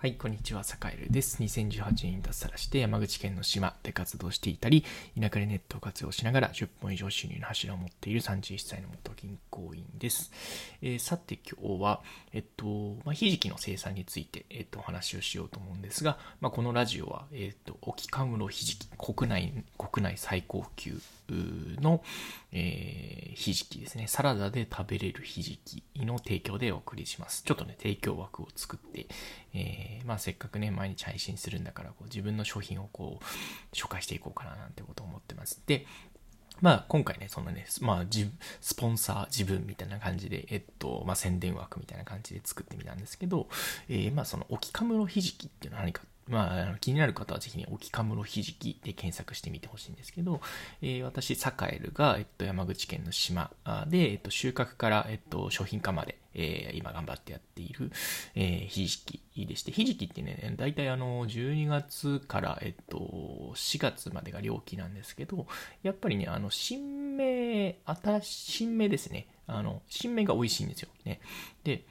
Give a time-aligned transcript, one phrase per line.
[0.00, 1.42] はい、こんにちは、サカエルです。
[1.42, 4.84] 2018年に脱サラして山口県の島で活動していたり、
[5.20, 10.30] 田舎でネットを活用しながら10本以上収入の柱を持っている31歳の元銀行員です。
[10.82, 12.00] えー、さて今日は、
[12.32, 12.64] えっと、
[13.04, 20.96] まあ、ひじきの生産について、えっと、お話をしようと思うんですが、まあ、このラジオは、えっと、沖かむろひじき、国内、国内最高級
[21.80, 22.04] の、
[22.52, 24.06] えー、ひじきですね。
[24.06, 27.42] サラダで食べれるひじきの提供でお送りします。
[27.42, 29.08] ちょっとね、提供枠を作って、
[29.54, 35.62] えー、まあせっかくね、毎日配信するんだから、こう自分の商品をこう、紹介していこうかななんてことを思ってます。
[35.66, 35.86] で、
[36.60, 38.04] まあ今回ね、そのね、まあ
[38.60, 43.48] スポンサー自分みたいな感じで、えっと、まあ宣伝枠みたいな感じで作ってみたんですけど、
[43.88, 50.40] えー、まあその沖かむろひじきっていうのは何かまあ、気になる方はぜひね、沖かむろひじきで検索してみてほしいんですけど、
[50.82, 53.50] えー、私、サカエルが、えっと、山口県の島
[53.86, 57.90] で、えっと、収穫から、えっと、商品化まで、えー、今頑張ってやっている、
[58.34, 65.46] えー、ひじきでして、ひじきってね、大体あの、12月から、えっと、4月までが漁期なんですけど、
[65.82, 69.28] やっぱりね、あの、新芽、新しい、芽ですね。
[69.46, 70.88] あの、新芽が美味しいんですよ。
[71.04, 71.20] ね。
[71.64, 71.84] で、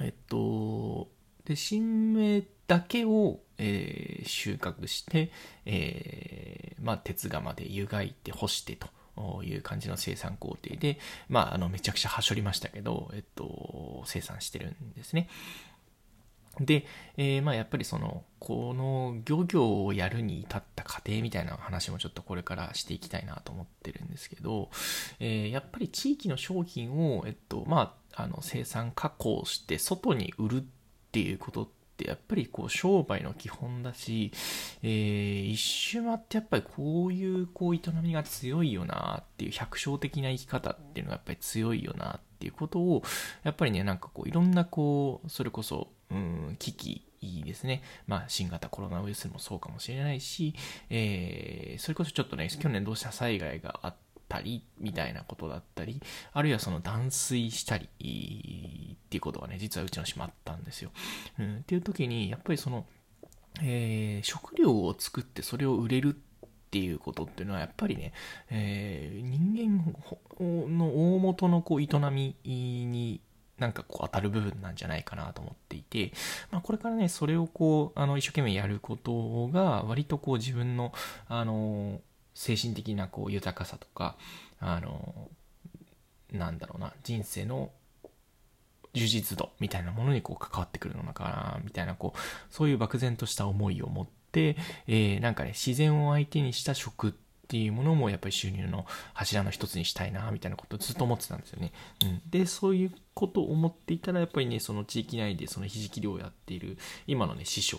[0.00, 1.08] えっと、
[1.44, 5.30] で、新芽だけを、えー、収穫して、
[5.64, 8.88] えー、まあ、鉄釜で湯がいて干してと
[9.44, 15.28] いう感じの生産工程で、まあ、あの、めちゃくちゃはしょりましたけど、えっと、生産してるんですね。
[16.60, 24.70] で、えー、まあやっぱりその、この漁業をやるに至った過程みたいな話もちょっとこれからしていきたいなと思ってるんですけど、
[25.20, 30.64] えー、やっぱり地域の商品を、えっと、まあ、あの、生産加工して外に売るっ
[31.12, 34.30] ていうことっってやっぱりこう商売の基本だし、
[34.82, 43.02] えー、一周回ってやっぱりこういうこう営みが強いよなっていう百姓的な生き方っていうのがやっぱり強いよなっていうことを
[43.44, 47.82] やっぱりねなんかこういろんなこうそれこそ、うん、危機いいですね。
[48.06, 50.54] まあ、新型コロナウイルスもそうかもしれないし、
[50.90, 53.94] えー、それこそちょっとね、去年土砂災害があっ
[54.28, 56.00] たり、みたいなことだったり、
[56.32, 60.90] あるいはその断水したり、っていうことがね、実はうちの島あったんですよ。
[61.38, 62.86] うん、っていう時に、やっぱりその、
[63.62, 66.18] えー、食料を作ってそれを売れるっ
[66.70, 68.12] ていうことっていうのはやっぱりね、
[68.50, 73.20] えー、人間の大元のこう営みに
[73.58, 76.12] なんかこう当たる部分なんじゃないかなと思っていて、
[76.50, 80.92] まあ、これからね、それをこう、あの、一生懸命やることが、割とこう自分の、
[81.28, 82.00] あの、
[82.36, 84.16] 精神的なこう豊かさとか、
[84.60, 85.30] あの、
[86.30, 87.70] なんだろうな、人生の
[88.92, 92.18] 充実度みたいなものにこう関わってくるのかな、みたいな、こう、
[92.54, 97.12] そういう漠然とした思いを持って、えー、なんかね、自然を相手にした食っ
[97.48, 101.72] ていうものもやっぱり収入の柱の一つにしたいな、みたいなことをずっと思ってたんですよね。
[102.04, 102.22] うん。
[102.28, 106.76] で、そういうことを思っていたら、やっぱりね、その地域内でそのひじき漁をやっている、
[107.06, 107.78] 今のね、師匠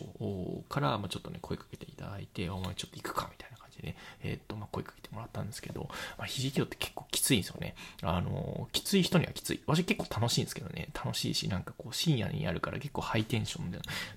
[0.68, 7.76] から、ま、ちょっとね、声かけていただいて、お前ちょっと行くか、みたいなじで、えー、っと、まあ、声かけてもらったんですけど、まあ、肘切って結構きついんですよね。
[8.02, 9.62] あの、きつい人にはきつい。
[9.68, 13.72] 私結構楽しいんですけどね、楽しいし、なんかこう、深夜にやるから結構ハイテンション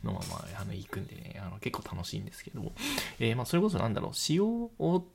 [0.05, 2.73] のまま、あの、行くんでね、あの、結構楽しいんですけど、
[3.19, 5.07] えー、まあ、それこそなんだろう、塩を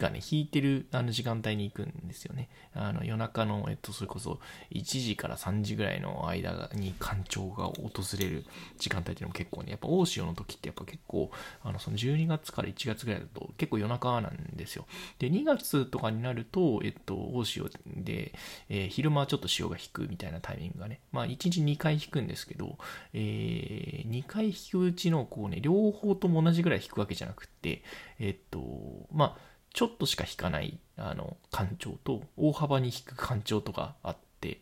[0.00, 2.48] がね、引いてるあの時間帯に行くんですよね。
[2.74, 4.40] あの夜中の、えっと、それこそ
[4.72, 8.44] 1時から3時ぐらいの間に干潮が訪れる
[8.78, 11.30] 時間帯っていうのも結構ね、やっぱ大潮の時ってやっぱ結構、
[11.62, 14.86] あのその12月から1月ぐらいだと結構夜中なんですよ。
[15.18, 18.32] で、2月とかになると、えっと、大潮で、
[18.68, 22.78] えー、昼間はちょっと潮が引くみたいなタイミングがね、まあ1日2回引くんですけど、
[23.12, 27.82] えー、2回引くうちのこうね、両方とも同じぐらい引くわけじゃなくって、
[28.18, 34.60] えっと、まあ、ちょっとしか引かない、あの、干潮と、大幅に引く干潮とかあって、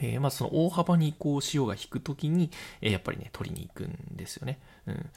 [0.00, 2.50] えー、まあその大幅にこう潮が引くときに、
[2.80, 4.60] えー、やっぱりね、取りに行くんですよね。
[4.86, 5.10] うん。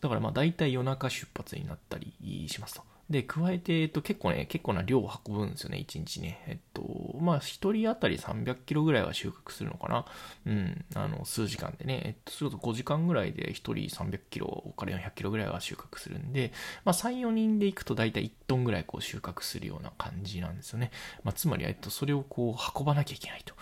[0.00, 2.82] だからまあ大体夜中出発になったりしますと。
[3.10, 6.42] で、加えて、えっと、結構ね、結構な量を運ぶんですよね、1日ね。
[6.46, 10.04] えっと、まあ、1人当たり300キロぐらいは収穫するのかな。
[10.46, 12.02] うん、あの、数時間でね。
[12.04, 16.52] えっと、すると5時間ぐらいで1人300キロから400キロぐらいは収穫するんで、
[16.84, 20.90] まあ、3、4人で行くと大体1トンぐらいこう収穫するような感じなんですよね。
[21.24, 23.54] まあ、つまり、えっと、それをこう運ばなきゃいけないと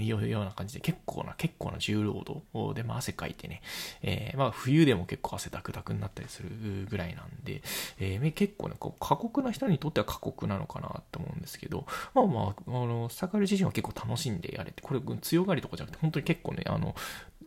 [0.00, 3.60] いうような感じで、結構な、結構な重労働で、まあ、汗かいてね、
[4.02, 7.62] えー、まあ、冬でも結構汗ダクダクになったりするぐらいなんで、
[7.98, 16.94] えー、結構ね、過酷な人にとっては過酷なのかなと思うんですけど、まあまあ、あの、サカル自身は結構楽しんでやれて、これ強がりとかじゃなくて、本当に結構ね、あの、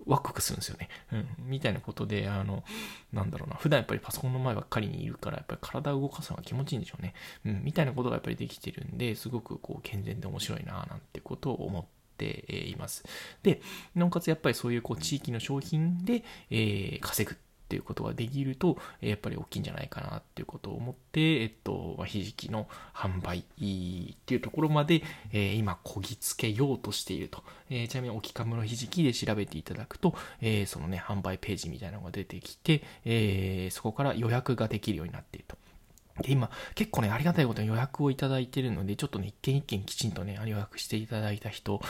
[0.05, 0.89] ワクワクするんですよね。
[1.11, 1.27] うん。
[1.49, 2.63] みたいなことで、あの、
[3.13, 7.13] なんだろうな、普段やっぱりパソコンの前ばっかりにいるから、やっぱり体を動かすのが気持ちいいんでしょうね。
[7.45, 7.63] うん。
[7.63, 13.05] みたいなことがやっぱりできてるんで、すごくこう、健全で面白いな、なんてことを思ってっています。
[13.41, 13.61] で、
[13.95, 17.37] なおかつやっぱりそういうこう地域の商品で、えー、稼ぐ
[17.69, 27.43] っていうことができると、やっぱり大きいんじゃないかなっていうことを思って、えっと、ひじきの販売っていうところまで、えー、今、こぎつけようとしていると。
[27.69, 35.58] えー、ちなみに、沖かむのひじきで調べていただくと、えー、そのね、販売ページみたいなのが出てきて、えそこから予約ができるようになっていると。
[36.21, 41.81] で、今、結構ね、ありがたいことに予約をいただいてるので、ちょっとね、一件一件きちんとね、予約していただいた人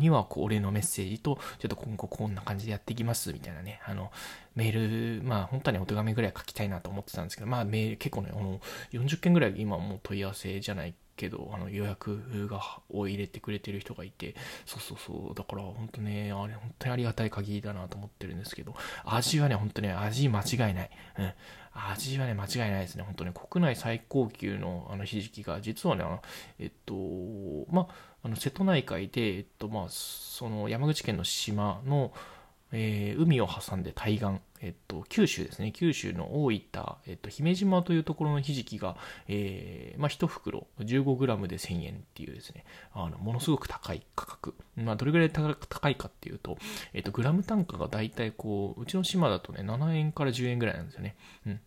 [0.00, 4.10] には、こう、お礼のメッセージと、ちょっと今後こんな感じでやっていきます、みたいなね、あの、
[4.54, 8.60] メール、まあ、本当はね、お手紙ぐらい書きたいなと思ってたんですけど、まあ、メール、結構ね、あの、
[8.92, 14.34] 40件ぐらい今もう問い合わせじゃないけど、あの予約がを入れてくれてる人がいて、
[14.64, 18.74] そうそうそう、だから本当ね、あれ本当にありがたい限りだなと思ってるんですけど、
[19.04, 20.90] 味はね、本当ね、味間違いない。
[21.18, 21.32] うん。
[21.72, 23.04] 味はね、間違いないですね。
[23.04, 26.22] 本当に国内最高級のあのひじきが、実はね、あの
[26.58, 26.94] えっと、
[27.70, 32.12] まあ、あの瀬戸内海で、えっと、まあ、その山口県の島の、
[32.72, 34.26] えー、海を挟んで対岸、
[34.60, 36.60] えっと、九州ですね、九州の大分、
[37.06, 38.96] えっと、姫島というところのひじきが、
[39.28, 44.54] えー、まあ、1袋 15g で1000円っていうですね、あの、ものすごく高い価格。
[44.76, 46.58] まあ、どれぐらい高いかっていうと、
[46.92, 51.16] えっと、グラム単価がだいたいこう、うちの島だとね、7円から10円ぐらいなんですよね。
[51.46, 51.60] うん。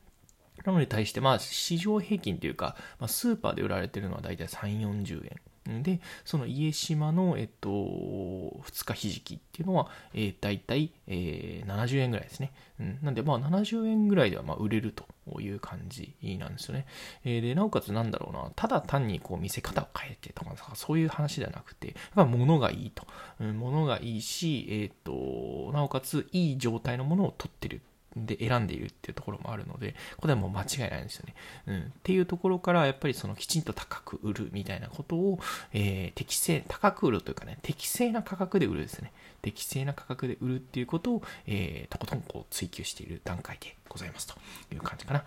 [0.66, 5.42] なのに対して、まあ、市場平均というか、まあ、スーパーで売られてるのはだいたい3、40円。
[5.65, 12.51] で、その家島の、えっと、2日ひじきっていうのは、えー、大体、えー、70円ぐらいですね。
[12.80, 15.06] うん、なんで、まあ、70円ぐらいではまあ売れると
[15.39, 16.86] いう感じなんですよね。
[17.24, 23.07] えー、で、なおかつなんだろうな、ただ単にこう見せ方を変えてとか、そういう話ではなくて、やっぱ物がいいと。
[23.39, 27.81] うん、物がいいし、えっ、と、なおかついい状態のものを取ってる
[28.15, 31.36] で選んでいるっていうところもあるので、これはもう間違いないんですよね。
[31.68, 31.81] うん。
[31.81, 35.39] っていうところから、やっぱりそのきちんと高く売るみたいなことを、
[35.74, 39.12] えー、適正、高く売るというかね、適正な価格で売るですね。
[39.42, 44.36] 適正な価格で売るっていうことを、えー、とことんこう追求している段階でございますと
[44.74, 45.25] いう感じかな。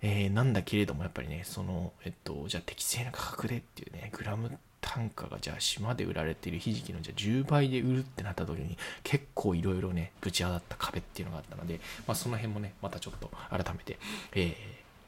[0.00, 13.98] えー、なんだけれども、やっぱりね、その、えっと、じゃあ適正な価格でっていうね、グラムって単価がじゃあ島で売られているひじきのじゃあ10倍で売るってなった時に結構いろいろねぶち当たった壁っていうのがあったので、まあ、その辺もねまたちょっと改めて、
[14.34, 14.52] えー、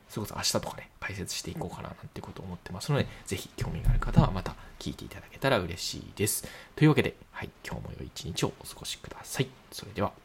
[0.09, 6.47] それこそ明日とかね解説していこうかななんてことを思ってますのでぜひ興味がある方はまた聞いていただけたら嬉しいです。
[6.77, 9.49] というわけで、はい、今日も良い一日をお過ごしください。
[9.73, 10.24] それでは。